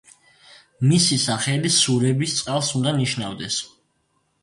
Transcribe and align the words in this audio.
მისი 0.91 1.19
სახელი 1.25 1.73
სურების 1.77 2.35
წყალს 2.41 2.75
უნდა 2.83 2.99
ნიშნავდეს. 3.05 3.65